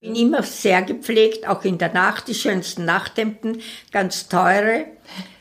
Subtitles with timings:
[0.00, 3.60] Bin immer sehr gepflegt, auch in der Nacht, die schönsten Nachthemden,
[3.92, 4.86] ganz teure,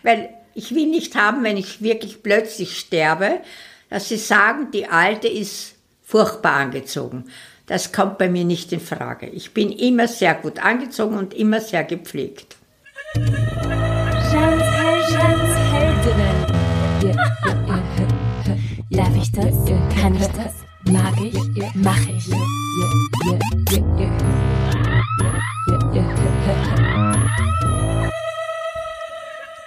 [0.03, 3.39] weil ich will nicht haben, wenn ich wirklich plötzlich sterbe,
[3.89, 7.31] dass sie sagen, die Alte ist furchtbar angezogen.
[7.67, 9.27] Das kommt bei mir nicht in Frage.
[9.27, 12.57] Ich bin immer sehr gut angezogen und immer sehr gepflegt.
[18.89, 19.55] Darf ich das?
[20.01, 20.68] Kann ich das?
[20.91, 21.35] Mag ich?
[21.75, 22.29] Mach ich?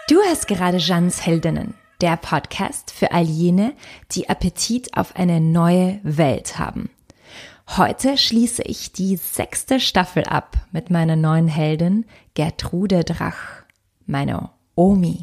[0.08, 3.74] Du hast gerade Jeans Heldinnen, der Podcast für all jene,
[4.10, 6.90] die Appetit auf eine neue Welt haben.
[7.76, 12.04] Heute schließe ich die sechste Staffel ab mit meiner neuen Heldin
[12.34, 13.62] Gertrude Drach,
[14.06, 15.22] meine Omi.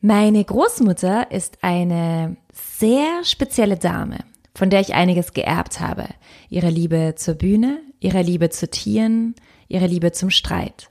[0.00, 4.20] Meine Großmutter ist eine sehr spezielle Dame,
[4.54, 6.06] von der ich einiges geerbt habe.
[6.48, 9.34] Ihre Liebe zur Bühne, ihre Liebe zu Tieren,
[9.68, 10.88] ihre Liebe zum Streit.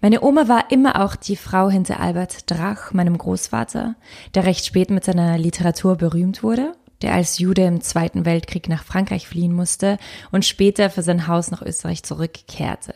[0.00, 3.96] Meine Oma war immer auch die Frau hinter Albert Drach, meinem Großvater,
[4.34, 8.84] der recht spät mit seiner Literatur berühmt wurde, der als Jude im Zweiten Weltkrieg nach
[8.84, 9.98] Frankreich fliehen musste
[10.32, 12.94] und später für sein Haus nach Österreich zurückkehrte,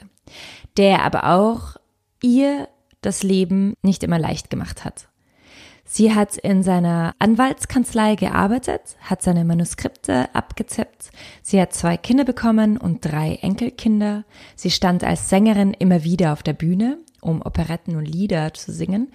[0.77, 1.77] der aber auch
[2.23, 2.69] ihr
[3.01, 5.09] das Leben nicht immer leicht gemacht hat.
[5.87, 11.11] Sie hat in seiner Anwaltskanzlei gearbeitet, hat seine Manuskripte abgezippt.
[11.43, 14.25] Sie hat zwei Kinder bekommen und drei Enkelkinder.
[14.57, 19.13] Sie stand als Sängerin immer wieder auf der Bühne, um Operetten und Lieder zu singen.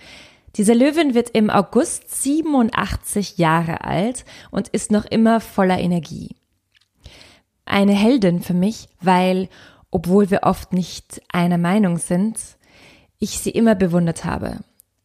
[0.56, 6.36] Diese Löwin wird im August 87 Jahre alt und ist noch immer voller Energie.
[7.66, 9.50] Eine Heldin für mich, weil,
[9.92, 12.40] obwohl wir oft nicht einer Meinung sind,
[13.20, 14.60] ich sie immer bewundert habe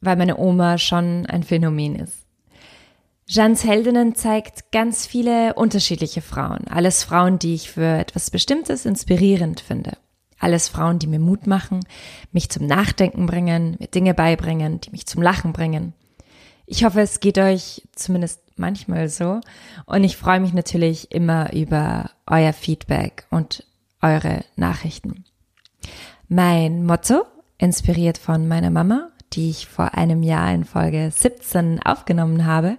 [0.05, 2.25] weil meine Oma schon ein Phänomen ist.
[3.27, 6.69] Jeans Heldinnen zeigt ganz viele unterschiedliche Frauen.
[6.69, 9.97] Alles Frauen, die ich für etwas Bestimmtes inspirierend finde.
[10.39, 11.81] Alles Frauen, die mir Mut machen,
[12.33, 15.95] mich zum Nachdenken bringen, mir Dinge beibringen, die mich zum Lachen bringen.
[16.67, 19.41] Ich hoffe, es geht euch zumindest manchmal so.
[19.87, 23.65] Und ich freue mich natürlich immer über euer Feedback und
[24.03, 25.25] eure Nachrichten.
[26.29, 27.25] Mein Motto,
[27.59, 32.79] inspiriert von meiner Mama, die ich vor einem Jahr in Folge 17 aufgenommen habe.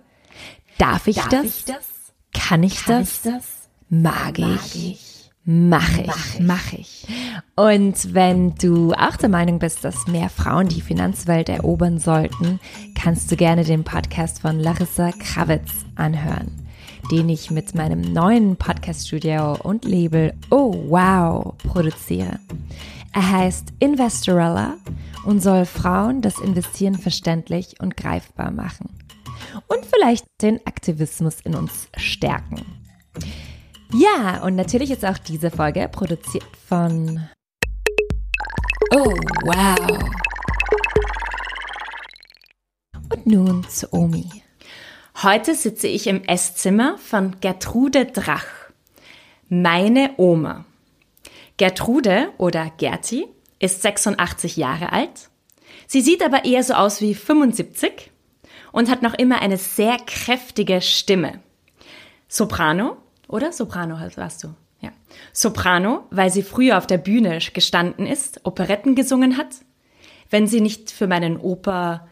[0.77, 1.45] Darf ich, Darf das?
[1.45, 1.85] ich das?
[2.33, 3.16] Kann ich Kann das?
[3.25, 3.43] Ich das?
[3.89, 4.75] Mag, Mag ich?
[4.75, 5.11] ich?
[5.47, 7.07] Mach ich, mach ich, mach ich.
[7.55, 12.59] Und wenn du auch der Meinung bist, dass mehr Frauen die Finanzwelt erobern sollten,
[12.95, 16.67] kannst du gerne den Podcast von Larissa Kravitz anhören,
[17.11, 22.39] den ich mit meinem neuen Podcaststudio und Label Oh Wow produziere.
[23.16, 24.76] Er heißt Investorella
[25.24, 28.90] und soll Frauen das Investieren verständlich und greifbar machen.
[29.68, 32.66] Und vielleicht den Aktivismus in uns stärken.
[33.94, 37.30] Ja, und natürlich ist auch diese Folge produziert von
[38.94, 39.14] Oh,
[39.46, 40.03] wow.
[43.14, 44.30] Und nun zu Omi.
[45.24, 48.46] Heute sitze ich im Esszimmer von Gertrude Drach,
[49.47, 50.66] meine Oma.
[51.57, 53.27] Gertrude oder Gerti
[53.59, 55.29] ist 86 Jahre alt.
[55.88, 58.11] Sie sieht aber eher so aus wie 75
[58.71, 61.39] und hat noch immer eine sehr kräftige Stimme.
[62.27, 63.51] Soprano, oder?
[63.51, 64.53] Soprano warst du.
[64.81, 64.91] Ja.
[65.31, 69.47] Soprano, weil sie früher auf der Bühne gestanden ist, Operetten gesungen hat.
[70.29, 72.07] Wenn sie nicht für meinen Opa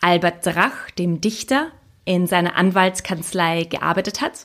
[0.00, 1.70] Albert Drach, dem Dichter,
[2.04, 4.44] in seiner Anwaltskanzlei gearbeitet hat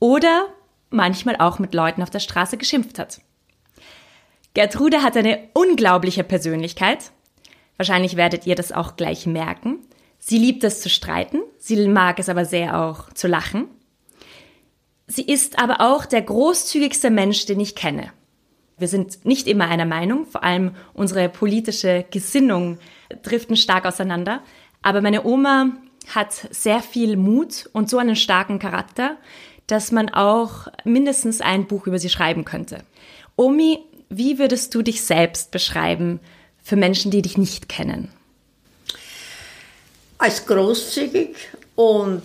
[0.00, 0.48] oder
[0.90, 3.20] manchmal auch mit Leuten auf der Straße geschimpft hat.
[4.54, 7.10] Gertrude hat eine unglaubliche Persönlichkeit.
[7.76, 9.78] Wahrscheinlich werdet ihr das auch gleich merken.
[10.18, 13.66] Sie liebt es zu streiten, sie mag es aber sehr auch zu lachen.
[15.06, 18.10] Sie ist aber auch der großzügigste Mensch, den ich kenne.
[18.78, 22.78] Wir sind nicht immer einer Meinung, vor allem unsere politische Gesinnung
[23.22, 24.42] driften stark auseinander.
[24.82, 25.72] Aber meine Oma
[26.14, 29.16] hat sehr viel Mut und so einen starken Charakter,
[29.66, 32.82] dass man auch mindestens ein Buch über sie schreiben könnte.
[33.36, 33.78] Omi
[34.16, 36.20] wie würdest du dich selbst beschreiben
[36.62, 38.08] für Menschen, die dich nicht kennen?
[40.18, 41.36] Als großzügig
[41.74, 42.22] und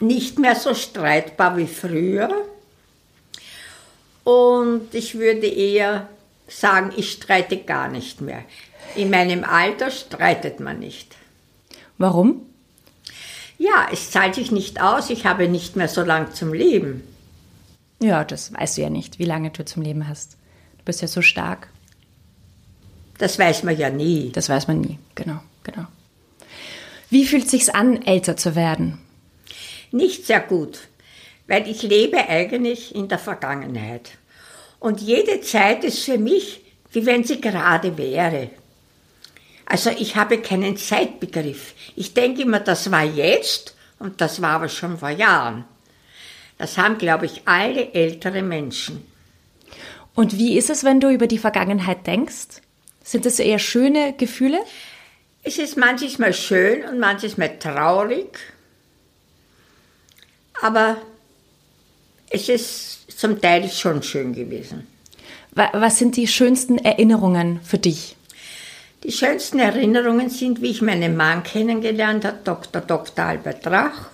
[0.00, 2.30] nicht mehr so streitbar wie früher.
[4.24, 6.08] Und ich würde eher
[6.48, 8.44] sagen, ich streite gar nicht mehr.
[8.96, 11.14] In meinem Alter streitet man nicht.
[11.98, 12.42] Warum?
[13.58, 15.10] Ja, es zahlt sich nicht aus.
[15.10, 17.02] Ich habe nicht mehr so lang zum Leben.
[18.02, 20.38] Ja, das weißt du ja nicht, wie lange du zum Leben hast.
[20.90, 21.68] Bist ja so stark.
[23.18, 24.32] Das weiß man ja nie.
[24.32, 25.86] Das weiß man nie, genau, genau.
[27.10, 28.98] Wie fühlt es sich an, älter zu werden?
[29.92, 30.80] Nicht sehr gut,
[31.46, 34.18] weil ich lebe eigentlich in der Vergangenheit.
[34.80, 36.60] Und jede Zeit ist für mich,
[36.90, 38.50] wie wenn sie gerade wäre.
[39.66, 41.74] Also ich habe keinen Zeitbegriff.
[41.94, 45.66] Ich denke immer, das war jetzt und das war aber schon vor Jahren.
[46.58, 49.09] Das haben, glaube ich, alle ältere Menschen.
[50.14, 52.60] Und wie ist es, wenn du über die Vergangenheit denkst?
[53.02, 54.58] Sind das eher schöne Gefühle?
[55.42, 58.38] Es ist manchmal schön und manchmal traurig,
[60.60, 60.98] aber
[62.28, 64.86] es ist zum Teil schon schön gewesen.
[65.52, 68.16] Was sind die schönsten Erinnerungen für dich?
[69.02, 72.82] Die schönsten Erinnerungen sind, wie ich meinen Mann kennengelernt habe, Dr.
[72.82, 73.24] Dr.
[73.24, 74.10] Albert Rach,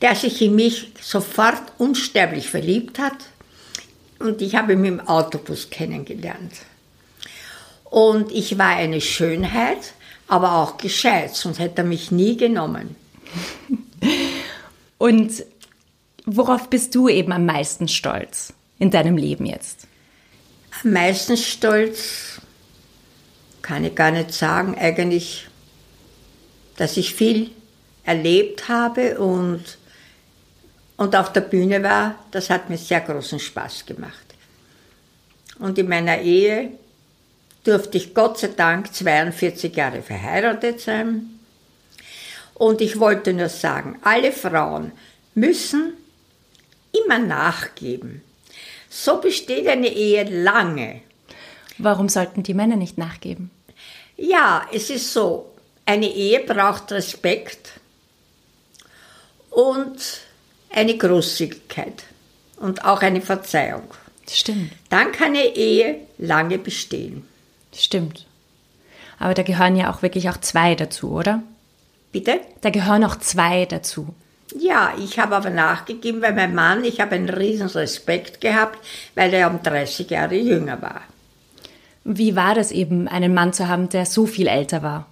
[0.00, 3.16] der sich in mich sofort unsterblich verliebt hat
[4.24, 6.52] und ich habe ihn im Autobus kennengelernt.
[7.84, 9.92] Und ich war eine Schönheit,
[10.26, 12.96] aber auch gescheit, sonst hätte er mich nie genommen.
[14.98, 15.44] Und
[16.24, 19.86] worauf bist du eben am meisten stolz in deinem Leben jetzt?
[20.82, 22.40] Am meisten stolz
[23.62, 25.46] kann ich gar nicht sagen, eigentlich,
[26.76, 27.50] dass ich viel
[28.04, 29.78] erlebt habe und,
[30.96, 34.24] und auf der Bühne war, das hat mir sehr großen Spaß gemacht.
[35.58, 36.70] Und in meiner Ehe
[37.64, 41.38] durfte ich Gott sei Dank 42 Jahre verheiratet sein.
[42.54, 44.92] Und ich wollte nur sagen, alle Frauen
[45.34, 45.94] müssen
[46.92, 48.22] immer nachgeben.
[48.88, 51.00] So besteht eine Ehe lange.
[51.78, 53.50] Warum sollten die Männer nicht nachgeben?
[54.16, 55.52] Ja, es ist so,
[55.86, 57.72] eine Ehe braucht Respekt
[59.50, 59.98] und
[60.74, 62.04] eine Großzügigkeit
[62.56, 63.82] und auch eine Verzeihung.
[64.28, 64.72] Stimmt.
[64.90, 67.24] Dann kann eine Ehe lange bestehen.
[67.74, 68.26] Stimmt.
[69.18, 71.42] Aber da gehören ja auch wirklich auch zwei dazu, oder?
[72.12, 72.40] Bitte?
[72.60, 74.14] Da gehören auch zwei dazu.
[74.56, 78.78] Ja, ich habe aber nachgegeben, weil mein Mann, ich habe einen riesen Respekt gehabt,
[79.14, 81.02] weil er um 30 Jahre jünger war.
[82.04, 85.06] Wie war das eben, einen Mann zu haben, der so viel älter war?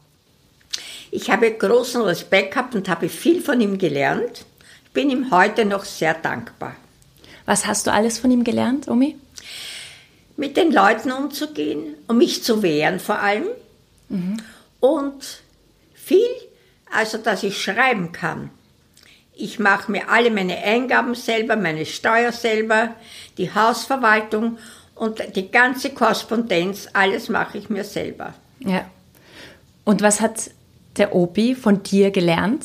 [1.10, 4.44] Ich habe großen Respekt gehabt und habe viel von ihm gelernt.
[4.92, 6.76] Ich bin ihm heute noch sehr dankbar.
[7.46, 9.16] Was hast du alles von ihm gelernt, Omi?
[10.36, 13.46] Mit den Leuten umzugehen, um mich zu wehren vor allem.
[14.10, 14.36] Mhm.
[14.80, 15.40] Und
[15.94, 16.28] viel,
[16.90, 18.50] also dass ich schreiben kann.
[19.32, 22.94] Ich mache mir alle meine Eingaben selber, meine Steuer selber,
[23.38, 24.58] die Hausverwaltung
[24.94, 28.34] und die ganze Korrespondenz, alles mache ich mir selber.
[28.58, 28.84] Ja.
[29.84, 30.50] Und was hat
[30.98, 32.62] der Opi von dir gelernt?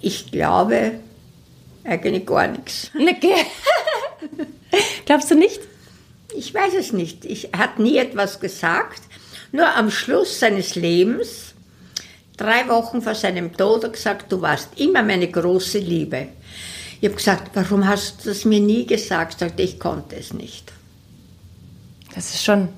[0.00, 0.92] Ich glaube
[1.84, 2.90] eigentlich gar nichts.
[5.06, 5.60] Glaubst du nicht?
[6.36, 7.24] Ich weiß es nicht.
[7.24, 9.02] Ich, hat nie etwas gesagt.
[9.52, 11.54] Nur am Schluss seines Lebens
[12.36, 16.28] drei Wochen vor seinem Tod gesagt, du warst immer meine große Liebe.
[17.00, 19.38] Ich habe gesagt, warum hast du das mir nie gesagt?
[19.38, 20.72] Sagte, ich konnte es nicht.
[22.14, 22.68] Das ist schon,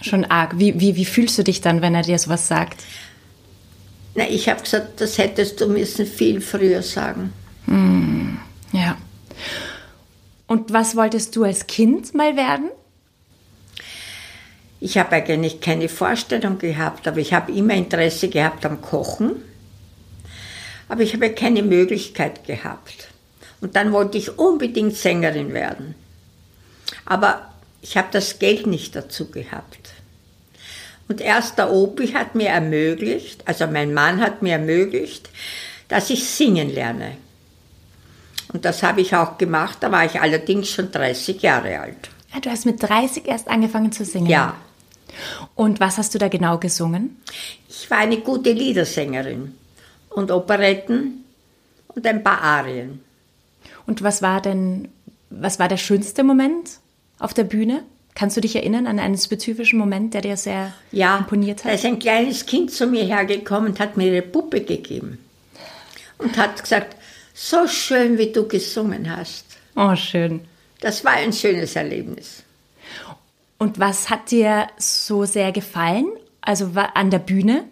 [0.00, 0.58] schon arg.
[0.58, 2.82] Wie, wie, wie fühlst du dich dann, wenn er dir sowas sagt?
[4.14, 7.32] Na, ich habe gesagt, das hättest du müssen viel früher sagen.
[7.66, 8.38] Hm,
[8.72, 8.96] ja.
[10.46, 12.70] Und was wolltest du als Kind mal werden?
[14.78, 19.36] Ich habe eigentlich keine Vorstellung gehabt, aber ich habe immer Interesse gehabt am Kochen.
[20.88, 23.08] Aber ich habe keine Möglichkeit gehabt.
[23.62, 25.94] Und dann wollte ich unbedingt Sängerin werden.
[27.06, 29.93] Aber ich habe das Geld nicht dazu gehabt.
[31.08, 35.28] Und erst der Opi hat mir ermöglicht, also mein Mann hat mir ermöglicht,
[35.88, 37.16] dass ich singen lerne.
[38.52, 42.10] Und das habe ich auch gemacht, da war ich allerdings schon 30 Jahre alt.
[42.32, 44.26] Ja, du hast mit 30 erst angefangen zu singen.
[44.26, 44.54] Ja,
[45.54, 47.16] und was hast du da genau gesungen?
[47.68, 49.54] Ich war eine gute Liedersängerin
[50.10, 51.24] und Operetten
[51.88, 53.00] und ein paar Arien.
[53.86, 54.88] Und was war denn,
[55.30, 56.78] was war der schönste Moment
[57.18, 57.82] auf der Bühne?
[58.14, 61.72] Kannst du dich erinnern an einen spezifischen Moment, der dir sehr ja, imponiert hat?
[61.72, 65.18] Da ist ein kleines Kind zu mir hergekommen und hat mir ihre Puppe gegeben.
[66.18, 66.96] Und hat gesagt,
[67.34, 69.44] so schön, wie du gesungen hast.
[69.74, 70.42] Oh, schön.
[70.80, 72.44] Das war ein schönes Erlebnis.
[73.58, 76.06] Und was hat dir so sehr gefallen?
[76.40, 77.64] Also an der Bühne?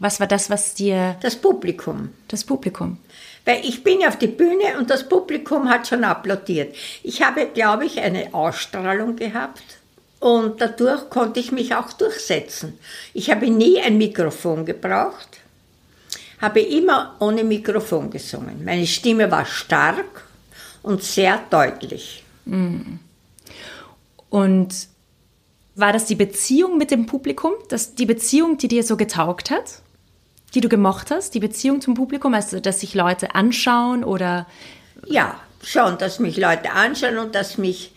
[0.00, 1.16] Was war das, was dir.
[1.20, 2.10] Das Publikum.
[2.28, 2.98] Das Publikum.
[3.44, 6.74] Weil ich bin auf die Bühne und das Publikum hat schon applaudiert.
[7.02, 9.62] Ich habe, glaube ich, eine Ausstrahlung gehabt
[10.20, 12.78] und dadurch konnte ich mich auch durchsetzen.
[13.12, 15.40] Ich habe nie ein Mikrofon gebraucht,
[16.40, 18.64] habe immer ohne Mikrofon gesungen.
[18.64, 20.24] Meine Stimme war stark
[20.82, 22.24] und sehr deutlich.
[22.44, 22.96] Mm.
[24.30, 24.74] Und
[25.74, 27.52] war das die Beziehung mit dem Publikum?
[27.68, 29.82] Das, die Beziehung, die dir so getaugt hat?
[30.54, 31.34] Die du gemocht hast?
[31.34, 32.32] Die Beziehung zum Publikum?
[32.32, 34.46] Also, dass sich Leute anschauen oder.
[35.06, 37.92] Ja, schon, dass mich Leute anschauen und dass mich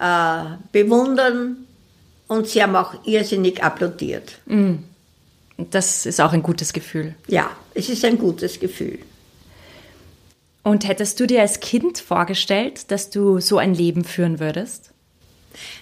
[0.00, 1.66] äh, bewundern.
[2.26, 4.38] Und sie haben auch irrsinnig applaudiert.
[5.56, 7.14] Das ist auch ein gutes Gefühl.
[7.26, 9.00] Ja, es ist ein gutes Gefühl.
[10.62, 14.90] Und hättest du dir als Kind vorgestellt, dass du so ein Leben führen würdest?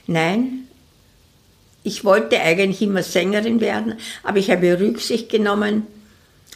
[0.07, 0.69] Nein,
[1.83, 5.87] ich wollte eigentlich immer Sängerin werden, aber ich habe Rücksicht genommen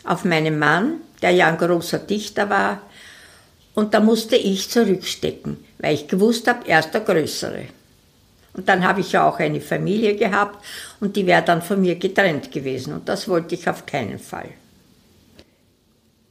[0.05, 2.83] auf meinen Mann, der ja ein großer Dichter war.
[3.75, 7.65] Und da musste ich zurückstecken, weil ich gewusst habe, er ist der Größere.
[8.55, 10.65] Und dann habe ich ja auch eine Familie gehabt
[11.01, 12.95] und die wäre dann von mir getrennt gewesen.
[12.95, 14.49] Und das wollte ich auf keinen Fall.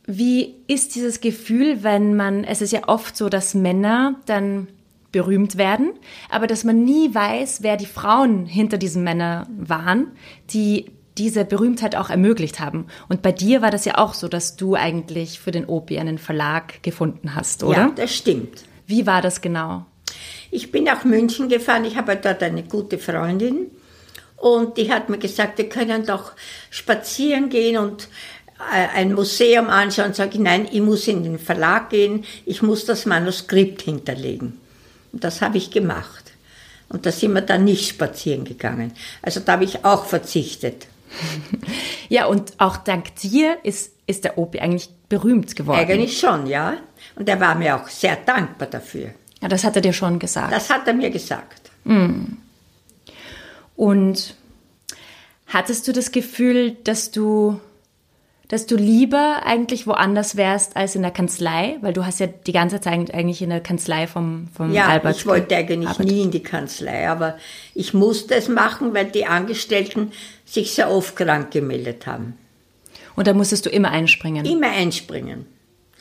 [0.06, 4.68] Wie ist dieses Gefühl, wenn man, es ist ja oft so, dass Männer dann
[5.12, 5.92] berühmt werden,
[6.30, 10.08] aber dass man nie weiß, wer die Frauen hinter diesen Männern waren,
[10.52, 10.86] die
[11.18, 12.88] diese Berühmtheit auch ermöglicht haben.
[13.10, 16.18] Und bei dir war das ja auch so, dass du eigentlich für den Opi einen
[16.18, 17.78] Verlag gefunden hast, oder?
[17.78, 18.64] Ja, das stimmt.
[18.92, 19.86] Wie war das genau?
[20.52, 23.72] Ich bin nach München gefahren, ich habe dort eine gute Freundin
[24.36, 26.34] und die hat mir gesagt, wir können doch
[26.70, 28.10] spazieren gehen und
[28.60, 30.14] äh, ein Museum anschauen.
[30.14, 34.60] Sage ich, nein, ich muss in den Verlag gehen, ich muss das Manuskript hinterlegen.
[35.14, 36.34] Und das habe ich gemacht.
[36.90, 38.92] Und da sind wir dann nicht spazieren gegangen.
[39.22, 40.88] Also da habe ich auch verzichtet.
[42.10, 45.80] Ja, und auch dank dir ist, ist der Opi eigentlich berühmt geworden.
[45.80, 46.78] Eigentlich schon, ja.
[47.18, 49.10] Und er war mir auch sehr dankbar dafür.
[49.42, 50.54] Ja, das hat er dir schon gesagt.
[50.54, 51.70] Das hat er mir gesagt.
[53.76, 54.36] Und
[55.48, 57.60] hattest du das Gefühl, dass du,
[58.48, 61.78] dass du lieber eigentlich woanders wärst als in der Kanzlei?
[61.82, 65.18] Weil du hast ja die ganze Zeit eigentlich in der Kanzlei vom, vom Ja, Albert
[65.18, 66.12] ich wollte eigentlich gearbeitet.
[66.12, 67.38] nie in die Kanzlei, aber
[67.74, 70.12] ich musste es machen, weil die Angestellten
[70.46, 72.38] sich sehr oft krank gemeldet haben.
[73.22, 74.48] Und da musstest du immer einspringen.
[74.48, 75.46] Immer einspringen.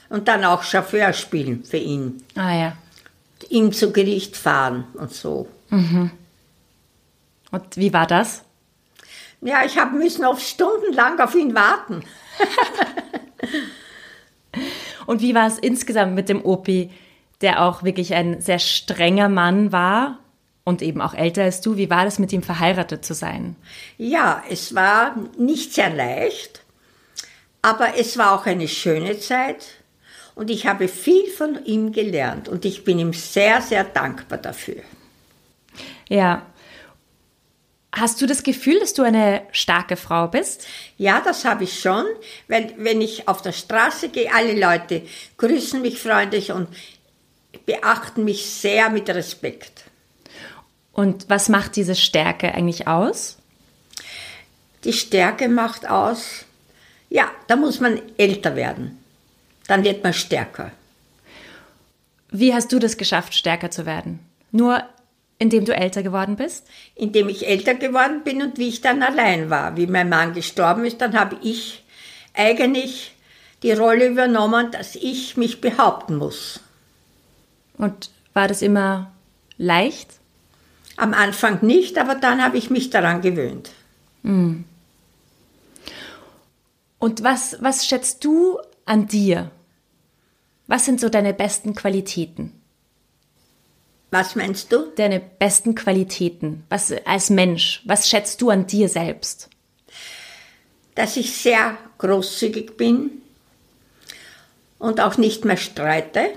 [0.09, 2.25] Und dann auch Chauffeur spielen für ihn.
[2.35, 2.73] ah ja.
[3.51, 5.47] Ihm zu Gericht fahren und so.
[7.51, 8.43] Und wie war das?
[9.43, 12.05] Ja, ich habe müssen oft stundenlang auf ihn warten.
[15.07, 16.89] Und wie war es insgesamt mit dem Opi,
[17.43, 20.21] der auch wirklich ein sehr strenger Mann war
[20.65, 21.77] und eben auch älter als du?
[21.77, 23.57] Wie war das mit ihm verheiratet zu sein?
[23.99, 26.63] Ja, es war nicht sehr leicht,
[27.63, 29.67] aber es war auch eine schöne Zeit
[30.35, 34.83] und ich habe viel von ihm gelernt und ich bin ihm sehr, sehr dankbar dafür.
[36.09, 36.47] Ja.
[37.93, 40.67] Hast du das Gefühl, dass du eine starke Frau bist?
[40.97, 42.07] Ja, das habe ich schon,
[42.47, 45.03] weil wenn ich auf der Straße gehe, alle Leute
[45.39, 46.69] grüßen mich freundlich und
[47.67, 49.85] beachten mich sehr mit Respekt.
[50.93, 53.39] Und was macht diese Stärke eigentlich aus?
[54.85, 56.45] Die Stärke macht aus,
[57.11, 58.99] ja, da muss man älter werden.
[59.67, 60.71] Dann wird man stärker.
[62.31, 64.21] Wie hast du das geschafft, stärker zu werden?
[64.53, 64.83] Nur
[65.39, 66.67] indem du älter geworden bist?
[66.95, 69.77] Indem ich älter geworden bin und wie ich dann allein war.
[69.77, 71.83] Wie mein Mann gestorben ist, dann habe ich
[72.35, 73.13] eigentlich
[73.63, 76.61] die Rolle übernommen, dass ich mich behaupten muss.
[77.77, 79.11] Und war das immer
[79.57, 80.11] leicht?
[80.97, 83.71] Am Anfang nicht, aber dann habe ich mich daran gewöhnt.
[87.01, 89.51] Und was, was schätzt du an dir?
[90.69, 92.53] Was sind so deine besten Qualitäten?
[94.13, 94.93] Was meinst du?
[94.95, 96.63] Deine besten Qualitäten?
[96.69, 97.83] Was als Mensch?
[97.85, 99.51] Was schätzt du an dir selbst?
[100.95, 103.11] Dass ich sehr großzügig bin
[104.79, 106.31] und auch nicht mehr streite.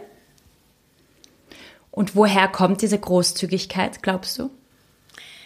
[1.91, 4.50] Und woher kommt diese Großzügigkeit, glaubst du?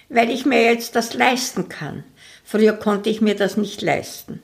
[0.09, 2.03] weil ich mir jetzt das leisten kann.
[2.43, 4.41] Früher konnte ich mir das nicht leisten.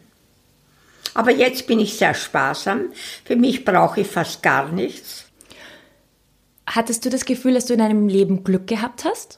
[1.13, 2.91] Aber jetzt bin ich sehr sparsam.
[3.25, 5.25] Für mich brauche ich fast gar nichts.
[6.65, 9.37] Hattest du das Gefühl, dass du in deinem Leben Glück gehabt hast?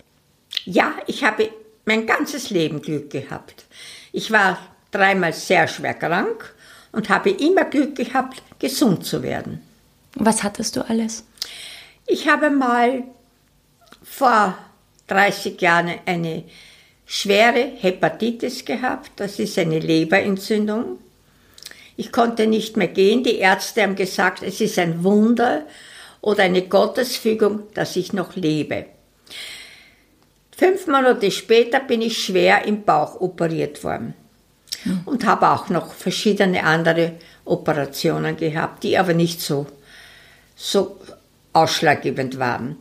[0.64, 1.50] Ja, ich habe
[1.86, 3.66] mein ganzes Leben Glück gehabt.
[4.12, 4.58] Ich war
[4.92, 6.56] dreimal sehr schwer krank
[6.92, 9.62] und habe immer Glück gehabt, gesund zu werden.
[10.16, 11.26] Was hattest du alles?
[12.08, 13.04] Ich habe mal
[14.04, 14.58] vor
[15.08, 16.44] 30 Jahren eine
[17.06, 19.12] schwere Hepatitis gehabt.
[19.18, 21.00] Das ist eine Leberentzündung.
[21.98, 23.24] Ich konnte nicht mehr gehen.
[23.24, 25.64] Die Ärzte haben gesagt, es ist ein Wunder
[26.22, 28.86] oder eine Gottesfügung, dass ich noch lebe.
[30.56, 34.14] Fünf Monate später bin ich schwer im Bauch operiert worden
[35.06, 39.68] und habe auch noch verschiedene andere Operationen gehabt, die aber nicht so,
[40.56, 41.00] so
[41.54, 42.78] ausschlaggebend waren.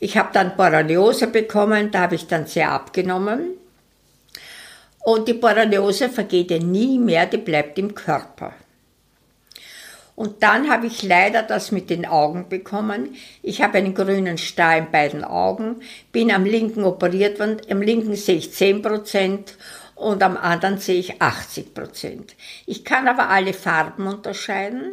[0.00, 3.50] Ich habe dann Borreliose bekommen, da habe ich dann sehr abgenommen.
[5.04, 8.54] Und die Borreliose vergeht ja nie mehr, die bleibt im Körper.
[10.14, 13.16] Und dann habe ich leider das mit den Augen bekommen.
[13.42, 15.80] Ich habe einen grünen Star in beiden Augen,
[16.12, 17.60] bin am linken operiert worden.
[17.70, 19.56] Am linken sehe ich 10 Prozent
[19.94, 22.34] und am anderen sehe ich 80 Prozent.
[22.66, 24.92] Ich kann aber alle Farben unterscheiden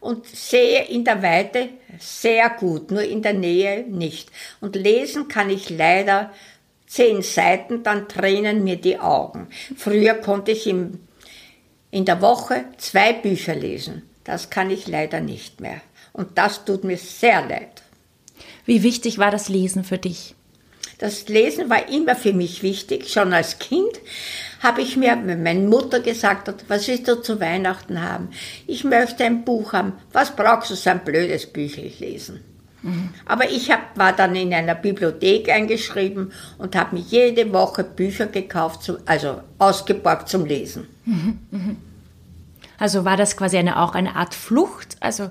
[0.00, 1.68] und sehe in der Weite
[1.98, 4.30] sehr gut, nur in der Nähe nicht.
[4.60, 6.30] Und lesen kann ich leider
[6.86, 9.48] zehn Seiten, dann tränen mir die Augen.
[9.76, 11.00] Früher konnte ich im,
[11.90, 14.02] in der Woche zwei Bücher lesen.
[14.24, 15.80] Das kann ich leider nicht mehr.
[16.12, 17.82] Und das tut mir sehr leid.
[18.64, 20.34] Wie wichtig war das Lesen für dich?
[20.98, 23.10] Das Lesen war immer für mich wichtig.
[23.10, 24.00] Schon als Kind
[24.60, 28.30] habe ich mir, wenn meine Mutter gesagt hat, was willst du zu Weihnachten haben?
[28.66, 29.94] Ich möchte ein Buch haben.
[30.12, 32.53] Was brauchst du so ein blödes Büchlein lesen?
[32.84, 33.08] Mhm.
[33.24, 38.26] Aber ich hab, war dann in einer Bibliothek eingeschrieben und habe mir jede Woche Bücher
[38.26, 40.86] gekauft, also ausgeborgt zum Lesen.
[41.06, 41.38] Mhm.
[41.50, 41.76] Mhm.
[42.78, 44.96] Also war das quasi eine, auch eine Art Flucht?
[45.00, 45.30] Also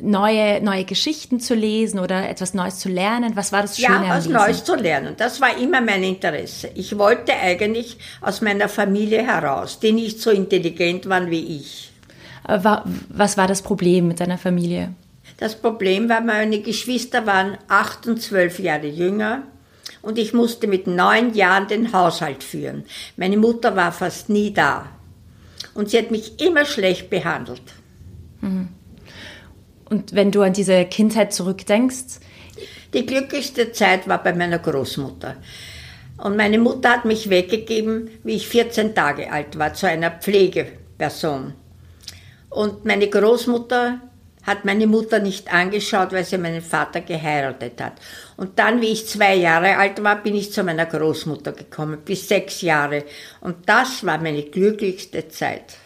[0.00, 3.32] neue, neue Geschichten zu lesen oder etwas Neues zu lernen?
[3.34, 5.14] Was war das Schöne Ja, was Neues zu lernen.
[5.16, 6.70] Das war immer mein Interesse.
[6.74, 11.90] Ich wollte eigentlich aus meiner Familie heraus, die nicht so intelligent waren wie ich.
[12.44, 14.94] Was war das Problem mit deiner Familie?
[15.38, 19.42] Das Problem war, meine Geschwister waren acht und zwölf Jahre jünger
[20.02, 22.84] und ich musste mit neun Jahren den Haushalt führen.
[23.16, 24.88] Meine Mutter war fast nie da
[25.74, 27.62] und sie hat mich immer schlecht behandelt.
[28.40, 28.68] Mhm.
[29.84, 32.20] Und wenn du an diese Kindheit zurückdenkst?
[32.94, 35.36] Die glücklichste Zeit war bei meiner Großmutter.
[36.18, 41.54] Und meine Mutter hat mich weggegeben, wie ich 14 Tage alt war, zu einer Pflegeperson.
[42.48, 44.00] Und meine Großmutter
[44.44, 47.94] hat meine Mutter nicht angeschaut, weil sie meinen Vater geheiratet hat.
[48.36, 52.28] Und dann, wie ich zwei Jahre alt war, bin ich zu meiner Großmutter gekommen, bis
[52.28, 53.04] sechs Jahre.
[53.40, 55.76] Und das war meine glücklichste Zeit.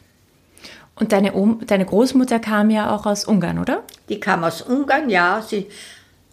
[0.94, 1.32] Und deine,
[1.66, 3.82] deine Großmutter kam ja auch aus Ungarn, oder?
[4.08, 5.42] Die kam aus Ungarn, ja.
[5.46, 5.66] Sie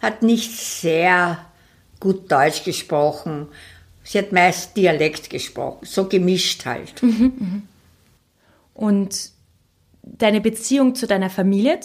[0.00, 1.38] hat nicht sehr
[2.00, 3.48] gut Deutsch gesprochen.
[4.02, 7.02] Sie hat meist Dialekt gesprochen, so gemischt halt.
[7.02, 7.62] Mhm, mhm.
[8.74, 9.30] Und
[10.02, 11.80] deine Beziehung zu deiner Familie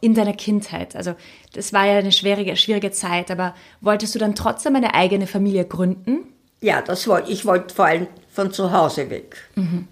[0.00, 1.14] in deiner Kindheit, also
[1.52, 5.64] das war ja eine schwierige, schwierige Zeit, aber wolltest du dann trotzdem eine eigene Familie
[5.64, 6.24] gründen?
[6.60, 7.44] Ja, das wollte ich.
[7.44, 9.36] wollte vor allem von zu Hause weg.
[9.54, 9.88] Mhm.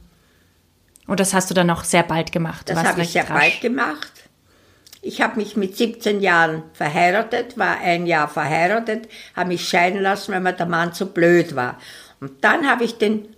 [1.07, 2.69] Und das hast du dann auch sehr bald gemacht?
[2.69, 3.39] Das habe ich sehr rasch.
[3.39, 4.13] bald gemacht.
[5.03, 10.33] Ich habe mich mit 17 Jahren verheiratet, war ein Jahr verheiratet, habe mich scheiden lassen,
[10.33, 11.79] weil mir der Mann zu blöd war.
[12.21, 13.29] Und dann habe ich den,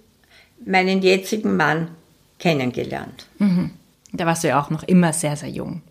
[0.64, 1.88] meinen jetzigen Mann
[2.38, 3.26] kennengelernt.
[3.38, 3.72] Mhm.
[4.12, 5.82] Da warst du ja auch noch immer sehr, sehr jung.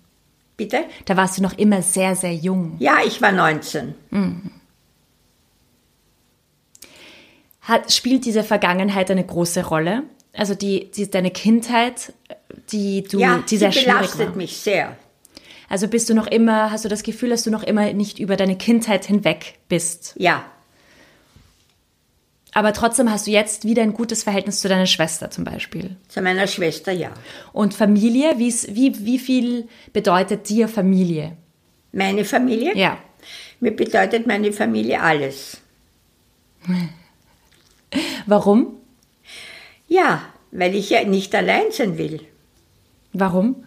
[0.58, 0.86] Bitte?
[1.06, 2.76] Da warst du noch immer sehr, sehr jung.
[2.80, 3.94] Ja, ich war 19.
[4.10, 4.52] Mhm.
[7.62, 10.04] Hat, spielt diese Vergangenheit eine große Rolle?
[10.34, 12.14] Also die, die deine Kindheit,
[12.72, 14.36] die du, ja, die sehr schwierig belastet war.
[14.36, 14.96] mich sehr.
[15.68, 18.36] Also bist du noch immer, hast du das Gefühl, dass du noch immer nicht über
[18.36, 20.14] deine Kindheit hinweg bist?
[20.18, 20.46] Ja.
[22.56, 25.98] Aber trotzdem hast du jetzt wieder ein gutes Verhältnis zu deiner Schwester zum Beispiel.
[26.08, 27.12] Zu meiner Schwester, ja.
[27.52, 31.36] Und Familie, wie, wie viel bedeutet dir Familie?
[31.92, 32.74] Meine Familie?
[32.74, 32.98] Ja.
[33.60, 35.58] Mir bedeutet meine Familie alles.
[38.26, 38.78] Warum?
[39.90, 42.22] Ja, weil ich ja nicht allein sein will.
[43.12, 43.66] Warum?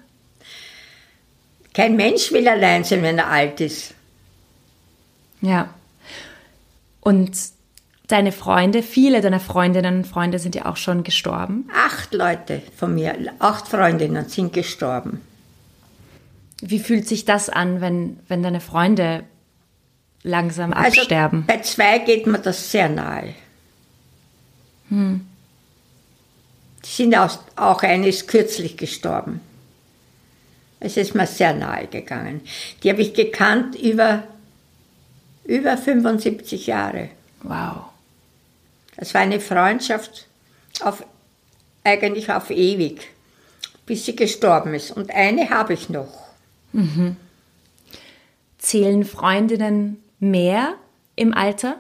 [1.75, 3.93] Kein Mensch will allein sein, wenn er alt ist.
[5.43, 5.75] Ja.
[7.03, 7.58] Und
[8.09, 11.69] deine Freunde, viele deiner Freundinnen und Freunde sind ja auch schon gestorben.
[11.75, 15.21] Acht Leute von mir, acht Freundinnen sind gestorben.
[16.61, 19.23] Wie fühlt sich das an, wenn, wenn deine Freunde
[20.23, 21.45] langsam also absterben?
[21.47, 23.35] Bei zwei geht mir das sehr nahe.
[24.89, 25.21] Hm.
[26.85, 29.41] Die sind auch, auch eines kürzlich gestorben.
[30.81, 32.41] Es ist mir sehr nahe gegangen.
[32.83, 34.23] Die habe ich gekannt über,
[35.45, 37.11] über 75 Jahre.
[37.43, 37.89] Wow.
[38.99, 40.27] Das war eine Freundschaft
[40.83, 41.05] auf,
[41.85, 43.09] eigentlich auf ewig,
[43.87, 44.91] bis sie gestorben ist.
[44.91, 46.13] Und eine habe ich noch.
[46.73, 47.17] Mhm.
[48.59, 50.75] Zählen Freundinnen mehr
[51.15, 51.77] im Alter?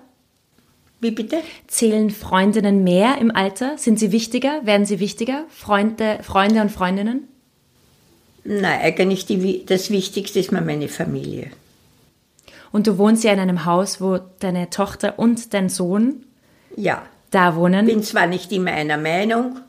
[1.00, 1.42] Wie bitte?
[1.66, 3.76] Zählen Freundinnen mehr im Alter?
[3.78, 4.64] Sind sie wichtiger?
[4.64, 5.44] Werden sie wichtiger?
[5.48, 7.26] Freunde, Freunde und Freundinnen?
[8.44, 11.50] Nein, eigentlich die, das Wichtigste ist mir meine Familie.
[12.70, 16.24] Und du wohnst ja in einem Haus, wo deine Tochter und dein Sohn
[16.76, 17.02] ja.
[17.30, 17.86] da wohnen.
[17.86, 19.60] Ich bin zwar nicht immer einer Meinung,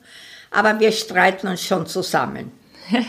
[0.51, 2.51] aber wir streiten uns schon zusammen.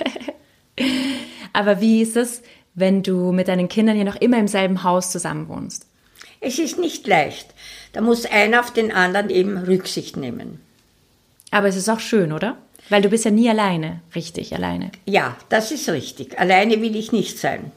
[1.52, 2.42] aber wie ist es,
[2.74, 5.86] wenn du mit deinen Kindern ja noch immer im selben Haus zusammen wohnst?
[6.40, 7.54] Es ist nicht leicht.
[7.92, 10.60] Da muss einer auf den anderen eben Rücksicht nehmen.
[11.50, 12.56] Aber es ist auch schön, oder?
[12.88, 14.90] Weil du bist ja nie alleine, richtig alleine.
[15.06, 16.38] Ja, das ist richtig.
[16.38, 17.72] Alleine will ich nicht sein.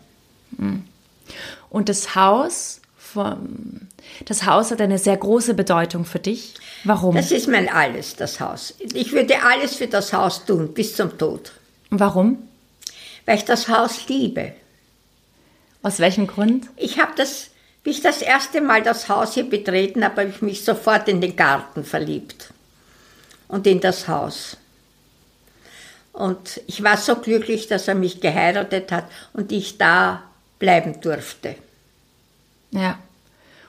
[1.69, 2.81] Und das Haus,
[3.13, 3.81] vom,
[4.25, 6.55] das Haus hat eine sehr große Bedeutung für dich.
[6.83, 7.15] Warum?
[7.15, 8.73] Das ist mein Alles, das Haus.
[8.79, 11.51] Ich würde alles für das Haus tun, bis zum Tod.
[11.89, 12.37] Warum?
[13.25, 14.53] Weil ich das Haus liebe.
[15.81, 16.67] Aus welchem Grund?
[16.77, 17.51] Ich habe das,
[17.83, 21.21] wie ich das erste Mal das Haus hier betreten habe, habe ich mich sofort in
[21.21, 22.53] den Garten verliebt.
[23.47, 24.57] Und in das Haus.
[26.13, 30.23] Und ich war so glücklich, dass er mich geheiratet hat und ich da
[30.59, 31.55] bleiben durfte.
[32.73, 32.97] Ja.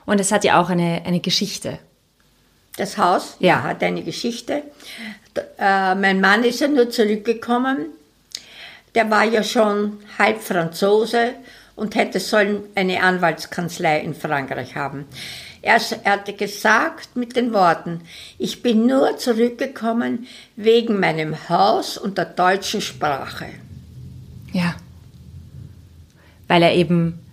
[0.07, 1.79] Und es hat ja auch eine, eine Geschichte.
[2.77, 3.63] Das Haus Ja.
[3.63, 4.63] hat eine Geschichte.
[5.59, 7.87] Äh, mein Mann ist ja nur zurückgekommen.
[8.95, 11.35] Der war ja schon halb Franzose
[11.77, 15.07] und hätte sollen eine Anwaltskanzlei in Frankreich haben.
[15.63, 18.03] Er, er hatte gesagt mit den Worten,
[18.39, 23.47] ich bin nur zurückgekommen wegen meinem Haus und der deutschen Sprache.
[24.53, 24.77] Ja.
[26.47, 27.24] Weil er eben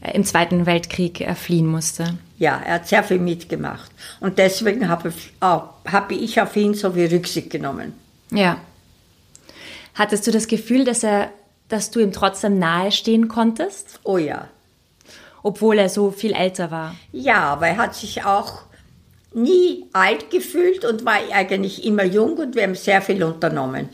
[0.00, 2.18] im Zweiten Weltkrieg äh, fliehen musste.
[2.38, 3.90] Ja, er hat sehr viel mitgemacht.
[4.20, 5.12] Und deswegen habe
[6.14, 7.94] ich, auf ihn so wie Rücksicht genommen.
[8.30, 8.60] Ja.
[9.94, 11.30] Hattest du das Gefühl, dass er,
[11.68, 14.48] dass du ihm trotzdem nahe stehen konntest, Oh ja.
[15.42, 16.94] obwohl er so viel älter war?
[17.10, 18.62] Ja, aber er hat sich auch
[19.34, 23.88] nie alt gefühlt und war eigentlich immer jung und wir haben sehr viel unternommen.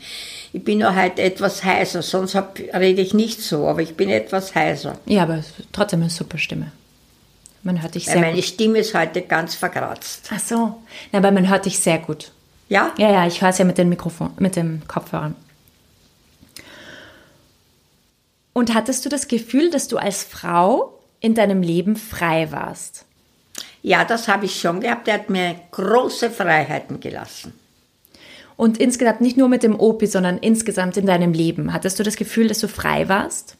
[0.55, 4.09] Ich bin nur halt etwas heiser, sonst hab, rede ich nicht so, aber ich bin
[4.09, 4.97] etwas heiser.
[5.05, 6.71] Ja, aber trotzdem eine super Stimme.
[7.61, 8.45] Man hört dich Weil sehr meine gut.
[8.45, 10.29] Stimme ist heute ganz verkratzt.
[10.33, 10.81] Ach so.
[11.11, 12.31] Na, aber man hört dich sehr gut.
[12.69, 12.93] Ja?
[12.97, 15.35] Ja, ja, ich höre es ja mit dem Mikrofon, mit dem Kopfhörern.
[18.53, 23.03] Und hattest du das Gefühl, dass du als Frau in deinem Leben frei warst?
[23.81, 25.09] Ja, das habe ich schon gehabt.
[25.09, 27.51] Er hat mir große Freiheiten gelassen.
[28.57, 31.73] Und insgesamt nicht nur mit dem Opi, sondern insgesamt in deinem Leben.
[31.73, 33.57] Hattest du das Gefühl, dass du frei warst?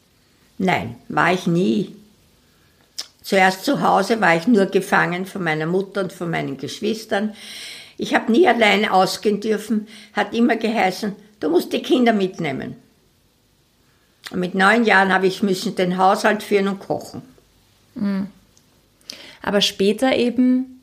[0.58, 1.94] Nein, war ich nie.
[3.22, 7.34] Zuerst zu Hause war ich nur gefangen von meiner Mutter und von meinen Geschwistern.
[7.98, 12.76] Ich habe nie allein ausgehen dürfen, hat immer geheißen, du musst die Kinder mitnehmen.
[14.30, 17.22] Und mit neun Jahren habe ich müssen den Haushalt führen und kochen.
[19.42, 20.80] Aber später eben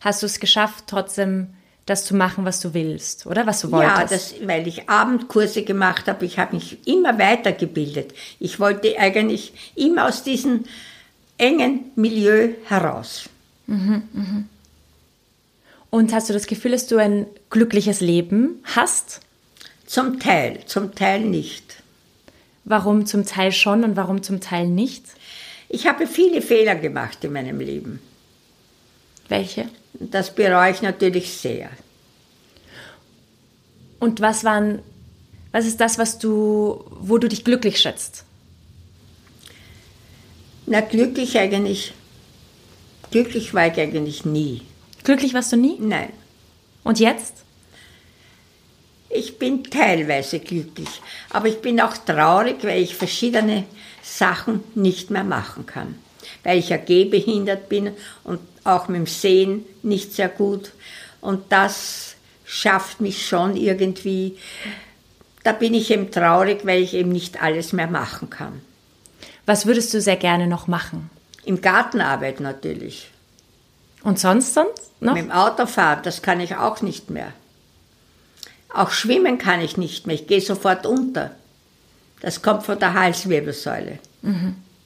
[0.00, 1.54] hast du es geschafft, trotzdem
[1.86, 3.96] das zu machen, was du willst, oder was du wolltest.
[3.96, 8.14] Ja, das, weil ich Abendkurse gemacht habe, ich habe mich immer weitergebildet.
[8.38, 10.64] Ich wollte eigentlich immer aus diesem
[11.38, 13.28] engen Milieu heraus.
[15.90, 19.20] Und hast du das Gefühl, dass du ein glückliches Leben hast?
[19.86, 21.82] Zum Teil, zum Teil nicht.
[22.64, 25.04] Warum zum Teil schon und warum zum Teil nicht?
[25.68, 28.00] Ich habe viele Fehler gemacht in meinem Leben.
[29.28, 29.68] Welche?
[29.94, 31.70] Das bereue ich natürlich sehr.
[34.00, 34.80] Und was waren,
[35.52, 38.24] was ist das, was du, wo du dich glücklich schätzt?
[40.66, 41.92] Na, glücklich eigentlich,
[43.10, 44.62] glücklich war ich eigentlich nie.
[45.04, 45.76] Glücklich warst du nie?
[45.78, 46.12] Nein,
[46.84, 47.42] Und jetzt?
[49.14, 50.88] ich bin teilweise glücklich,
[51.30, 53.64] aber ich bin auch traurig, weil ich verschiedene
[54.02, 55.96] Sachen nicht mehr machen kann.
[56.42, 57.92] Weil ich ja gehbehindert bin
[58.24, 60.72] und auch mit dem Sehen nicht sehr gut.
[61.20, 64.36] Und das schafft mich schon irgendwie,
[65.42, 68.60] da bin ich eben traurig, weil ich eben nicht alles mehr machen kann.
[69.46, 71.10] Was würdest du sehr gerne noch machen?
[71.44, 73.10] Im Gartenarbeit natürlich.
[74.02, 75.14] Und sonst sonst noch?
[75.14, 77.32] Mit dem Autofahren, das kann ich auch nicht mehr.
[78.72, 80.14] Auch schwimmen kann ich nicht mehr.
[80.14, 81.32] Ich gehe sofort unter.
[82.20, 83.98] Das kommt von der Halswirbelsäule.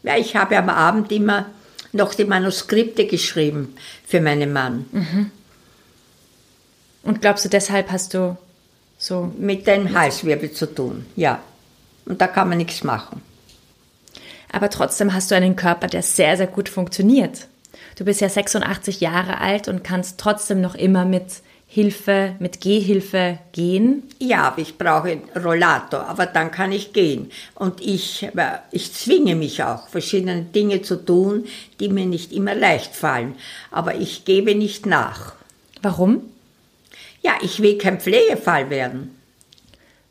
[0.07, 1.47] Ja, ich habe am Abend immer
[1.93, 3.75] noch die Manuskripte geschrieben
[4.07, 4.87] für meinen Mann.
[7.03, 8.37] Und glaubst du, deshalb hast du
[8.99, 9.33] so.
[9.37, 11.43] Mit dem Halswirbel zu tun, ja.
[12.05, 13.21] Und da kann man nichts machen.
[14.53, 17.49] Aber trotzdem hast du einen Körper, der sehr, sehr gut funktioniert.
[17.97, 23.39] Du bist ja 86 Jahre alt und kannst trotzdem noch immer mit Hilfe, mit Gehhilfe
[23.53, 24.05] gehen.
[24.19, 27.31] Ja, aber ich brauche einen Rollator, aber dann kann ich gehen.
[27.55, 31.45] Und ich, aber ich zwinge mich auch, verschiedene Dinge zu tun,
[31.81, 33.35] die mir nicht immer leicht fallen.
[33.71, 35.35] Aber ich gebe nicht nach.
[35.83, 36.23] Warum?
[37.21, 39.11] Ja, ich will kein Pflegefall werden.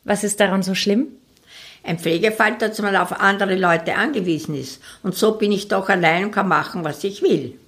[0.04, 1.08] Was ist daran so schlimm?
[1.82, 4.82] Ein Pflegefall, dass man auf andere Leute angewiesen ist.
[5.02, 7.58] Und so bin ich doch allein und kann machen, was ich will.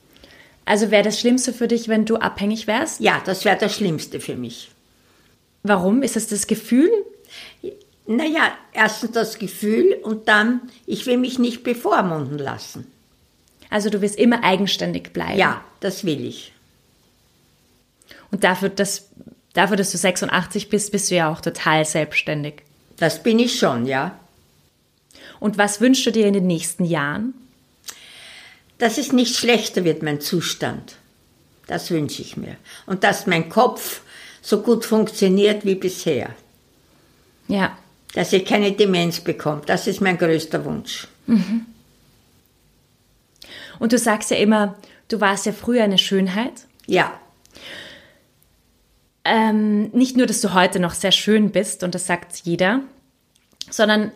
[0.69, 3.01] Also wäre das Schlimmste für dich, wenn du abhängig wärst?
[3.01, 4.71] Ja, das wäre das Schlimmste für mich.
[5.63, 6.03] Warum?
[6.03, 6.91] Ist es das Gefühl?
[8.07, 12.87] Naja, erstens das Gefühl und dann, ich will mich nicht bevormunden lassen.
[13.71, 15.39] Also du willst immer eigenständig bleiben.
[15.39, 16.53] Ja, das will ich.
[18.31, 19.09] Und dafür, das,
[19.55, 22.57] dafür, dass du 86 bist, bist du ja auch total selbstständig.
[22.99, 24.19] Das bin ich schon, ja.
[25.41, 27.33] Und was wünschst du dir in den nächsten Jahren?
[28.79, 30.97] Dass es nicht schlechter wird, mein Zustand.
[31.67, 32.57] Das wünsche ich mir.
[32.87, 34.01] Und dass mein Kopf
[34.41, 36.31] so gut funktioniert wie bisher.
[37.49, 37.77] Ja.
[38.14, 39.62] Dass ich keine Demenz bekomme.
[39.67, 41.09] Das ist mein größter Wunsch.
[41.27, 41.67] Mhm.
[43.79, 44.77] Und du sagst ja immer,
[45.09, 46.53] du warst ja früher eine Schönheit.
[46.87, 47.21] Ja.
[49.25, 52.81] Ähm, nicht nur, dass du heute noch sehr schön bist, und das sagt jeder,
[53.71, 54.12] sondern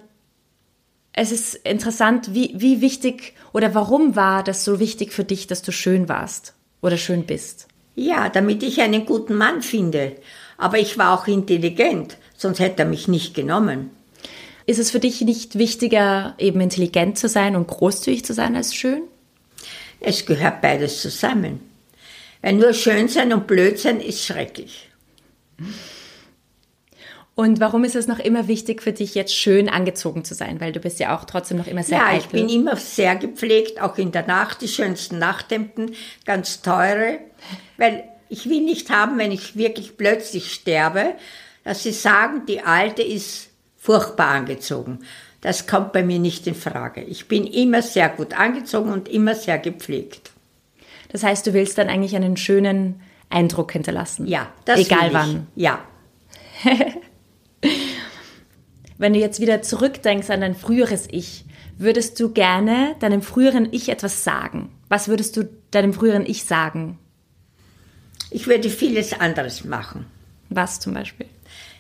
[1.13, 5.63] es ist interessant, wie, wie wichtig oder warum war das so wichtig für dich, dass
[5.63, 7.69] du schön warst oder schön bist?
[7.95, 10.17] Ja, damit ich einen guten Mann finde.
[10.57, 13.91] Aber ich war auch intelligent, sonst hätte er mich nicht genommen.
[14.65, 18.75] Ist es für dich nicht wichtiger, eben intelligent zu sein und großzügig zu sein als
[18.75, 19.03] schön?
[20.01, 21.61] Es gehört beides zusammen.
[22.41, 24.89] Weil nur schön sein und blöd sein ist schrecklich.
[27.35, 30.61] Und warum ist es noch immer wichtig für dich, jetzt schön angezogen zu sein?
[30.61, 32.19] Weil du bist ja auch trotzdem noch immer sehr Ja, eitel.
[32.21, 35.95] ich bin immer sehr gepflegt, auch in der Nacht die schönsten Nachthemden,
[36.27, 37.19] ganz teure.
[37.79, 41.15] Weil ich will nicht haben, wenn ich wirklich plötzlich sterbe,
[41.65, 44.99] dass sie sagen, die Alte ist furchtbar angezogen.
[45.41, 47.03] Das kommt bei mir nicht in Frage.
[47.03, 50.31] Ich bin immer sehr gut angezogen und immer sehr gepflegt.
[51.11, 54.27] Das heißt, du willst dann eigentlich einen schönen Eindruck hinterlassen.
[54.27, 55.47] Ja, das Egal wann.
[55.57, 55.81] Ja.
[59.03, 61.45] Wenn du jetzt wieder zurückdenkst an dein früheres Ich,
[61.77, 64.71] würdest du gerne deinem früheren Ich etwas sagen?
[64.89, 67.01] Was würdest du deinem früheren Ich sagen?
[68.31, 70.07] Ich würde vieles anderes machen.
[70.51, 71.27] Was zum Beispiel?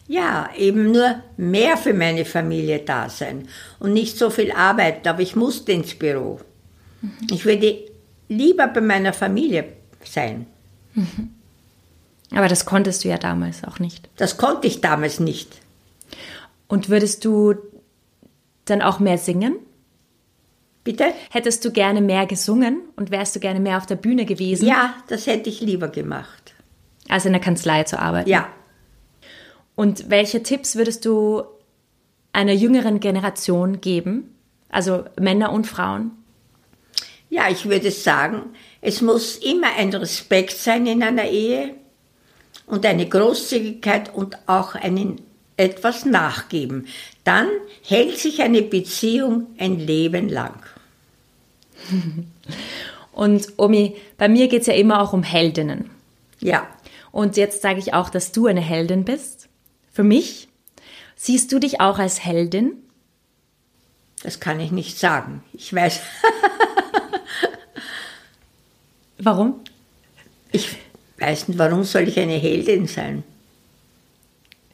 [0.08, 3.46] Ja, eben nur mehr für meine Familie da sein
[3.78, 6.40] und nicht so viel arbeiten, aber ich musste ins Büro.
[7.30, 7.84] Ich würde
[8.28, 9.66] lieber bei meiner Familie
[10.04, 10.46] sein.
[12.32, 14.08] Aber das konntest du ja damals auch nicht.
[14.16, 15.62] Das konnte ich damals nicht.
[16.72, 17.54] Und würdest du
[18.64, 19.56] dann auch mehr singen?
[20.84, 21.12] Bitte?
[21.30, 24.94] Hättest du gerne mehr gesungen und wärst du gerne mehr auf der Bühne gewesen, Ja,
[25.08, 26.54] das hätte ich lieber gemacht.
[27.10, 28.30] als in der Kanzlei zu arbeiten?
[28.30, 28.48] Ja,
[29.74, 31.42] Und welche Tipps würdest du
[32.32, 34.34] einer jüngeren Generation geben?
[34.70, 36.12] Also Männer und Frauen?
[37.28, 41.74] ja, ich würde sagen, es muss immer ein Respekt sein in einer Ehe
[42.66, 45.20] und eine Großzügigkeit und auch einen
[45.62, 46.86] etwas nachgeben.
[47.24, 47.48] Dann
[47.84, 50.60] hält sich eine Beziehung ein Leben lang.
[53.12, 55.90] Und Omi, bei mir geht es ja immer auch um Heldinnen.
[56.40, 56.66] Ja,
[57.12, 59.48] Und jetzt sage ich auch, dass du eine Heldin bist.
[59.92, 60.48] Für mich.
[61.16, 62.72] Siehst du dich auch als Heldin?
[64.22, 65.42] das kann ich nicht sagen.
[65.52, 66.00] Ich weiß,
[69.18, 69.60] Warum?
[70.52, 70.68] ich
[71.18, 73.22] weiß nicht, warum soll ich eine Heldin sein?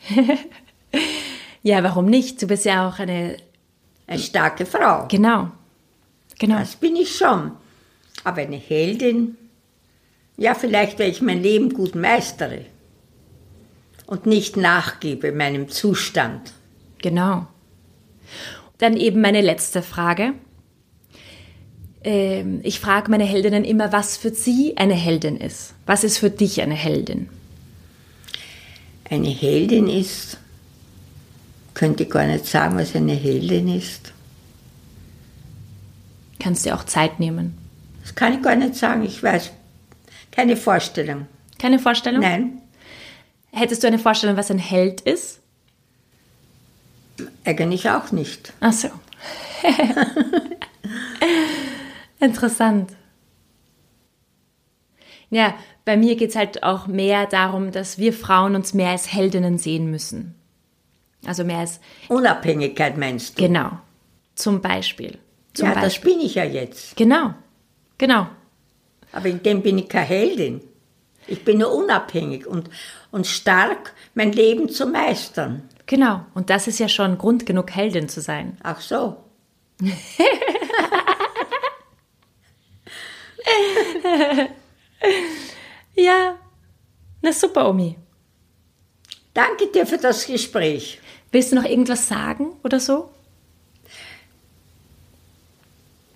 [1.62, 2.40] Ja, warum nicht?
[2.42, 3.36] Du bist ja auch eine.
[4.06, 5.06] Eine starke Frau.
[5.08, 5.50] Genau.
[6.38, 6.58] Genau.
[6.58, 7.52] Das bin ich schon.
[8.24, 9.36] Aber eine Heldin,
[10.36, 12.64] ja, vielleicht, weil ich mein Leben gut meistere
[14.06, 16.52] und nicht nachgebe meinem Zustand.
[17.02, 17.46] Genau.
[18.78, 20.34] Dann eben meine letzte Frage.
[22.04, 25.74] Ähm, ich frage meine Heldinnen immer, was für sie eine Heldin ist.
[25.86, 27.28] Was ist für dich eine Heldin?
[29.10, 30.38] Eine Heldin ist,
[31.78, 34.12] könnte ich gar nicht sagen, was eine Heldin ist.
[36.40, 37.56] Kannst dir auch Zeit nehmen.
[38.02, 39.04] Das kann ich gar nicht sagen.
[39.04, 39.50] Ich weiß
[40.32, 41.26] keine Vorstellung.
[41.58, 42.20] Keine Vorstellung?
[42.20, 42.60] Nein,
[43.50, 45.40] Hättest du eine Vorstellung, was ein Held ist?
[47.44, 48.52] eigentlich auch nicht.
[48.60, 48.88] Ach so.
[52.20, 52.92] Interessant.
[55.30, 59.12] Ja, bei mir geht es halt auch mehr darum, dass wir Frauen uns mehr als
[59.12, 60.37] Heldinnen sehen müssen.
[61.26, 63.44] Also mehr als, Unabhängigkeit meinst du?
[63.44, 63.78] genau,
[64.34, 65.18] zum Beispiel.
[65.54, 66.14] Zum ja, das Beispiel.
[66.14, 66.96] bin ich ja jetzt.
[66.96, 67.34] Genau,
[67.96, 68.28] genau.
[69.12, 70.60] Aber in dem bin ich keine Heldin.
[71.26, 72.70] Ich bin nur unabhängig und,
[73.10, 75.68] und stark, mein Leben zu meistern.
[75.86, 76.24] Genau.
[76.34, 78.56] Und das ist ja schon Grund genug, Heldin zu sein.
[78.62, 79.16] Ach so.
[85.98, 86.38] Ja.
[87.22, 87.96] Na super, Omi.
[89.34, 91.00] Danke dir für das Gespräch.
[91.30, 93.10] Willst du noch irgendwas sagen oder so?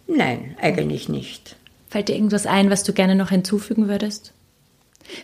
[0.06, 1.56] Nein, eigentlich nicht.
[1.88, 4.32] Fällt dir irgendwas ein, was du gerne noch hinzufügen würdest?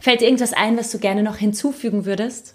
[0.01, 2.55] Fällt dir irgendwas ein, was du gerne noch hinzufügen würdest?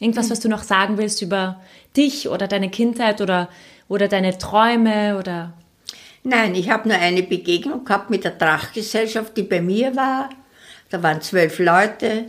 [0.00, 1.60] Irgendwas, was du noch sagen willst über
[1.96, 3.48] dich oder deine Kindheit oder,
[3.88, 5.52] oder deine Träume oder.
[6.24, 10.30] Nein, ich habe nur eine Begegnung gehabt mit der Trachgesellschaft, die bei mir war.
[10.90, 12.26] Da waren zwölf Leute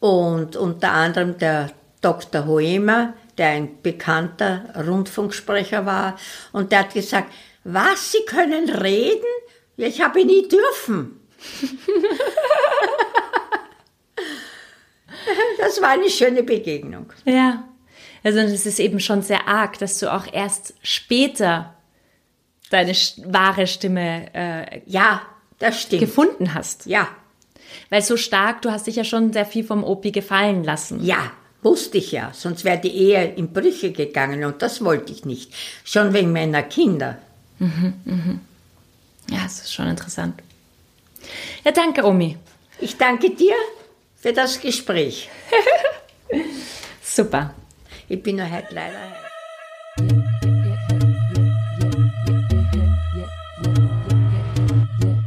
[0.00, 2.46] und unter anderem der Dr.
[2.46, 6.18] Hoemer, der ein bekannter Rundfunksprecher war,
[6.52, 7.32] und der hat gesagt,
[7.64, 9.24] was, Sie können reden?
[9.76, 11.20] Ja, ich habe nie dürfen.
[15.58, 17.12] das war eine schöne Begegnung.
[17.24, 17.64] Ja.
[18.24, 21.74] Also es ist eben schon sehr arg, dass du auch erst später
[22.70, 22.92] deine
[23.24, 25.22] wahre Stimme äh, ja,
[25.58, 26.00] das stimmt.
[26.00, 26.86] gefunden hast.
[26.86, 27.08] Ja.
[27.90, 31.04] Weil so stark, du hast dich ja schon sehr viel vom Opi gefallen lassen.
[31.04, 32.32] Ja, wusste ich ja.
[32.34, 35.52] Sonst wäre die Ehe in Brüche gegangen und das wollte ich nicht.
[35.84, 37.18] Schon wegen meiner Kinder.
[37.58, 38.40] Mhm, mhm.
[39.30, 40.42] Ja, das ist schon interessant.
[41.64, 42.36] Ja, danke, Omi.
[42.80, 43.54] Ich danke dir
[44.16, 45.28] für das Gespräch.
[47.02, 47.54] Super.
[48.08, 48.98] Ich bin nur heute leider.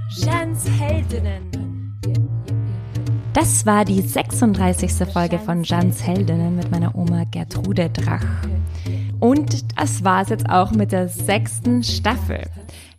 [0.09, 1.61] Jans Heldinnen.
[3.33, 5.07] Das war die 36.
[5.07, 8.25] Folge von Jans Heldinnen mit meiner Oma Gertrude Drach.
[9.21, 12.41] Und das war es jetzt auch mit der sechsten Staffel.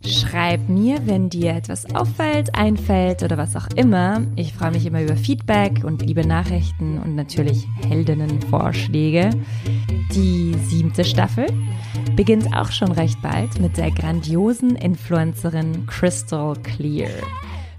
[0.03, 4.21] Schreib mir, wenn dir etwas auffällt, einfällt oder was auch immer.
[4.35, 9.29] Ich freue mich immer über Feedback und liebe Nachrichten und natürlich Heldinnenvorschläge.
[10.15, 11.45] Die siebte Staffel
[12.15, 17.11] beginnt auch schon recht bald mit der grandiosen Influencerin Crystal Clear.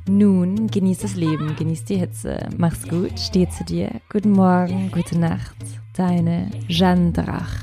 [0.07, 2.47] Nun genieß das Leben, genieß die Hitze.
[2.59, 3.91] Mach's gut, steh zu dir.
[4.11, 5.57] Guten Morgen, gute Nacht.
[5.97, 7.57] Deine Jeanne Drach.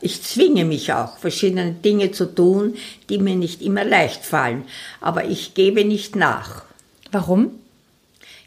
[0.00, 2.76] Ich zwinge mich auch, verschiedene Dinge zu tun,
[3.10, 4.64] die mir nicht immer leicht fallen.
[5.02, 6.64] Aber ich gebe nicht nach.
[7.10, 7.50] Warum?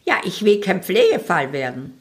[0.05, 1.93] Ja, ich will kein Pflegefall werden.